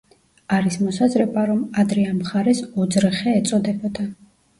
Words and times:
არის 0.55 0.77
მოსაზრება, 0.85 1.43
რომ 1.49 1.59
ადრე 1.83 2.05
ამ 2.13 2.15
მხარეს 2.21 2.63
ოძრხე 2.85 3.35
ეწოდებოდა. 3.41 4.07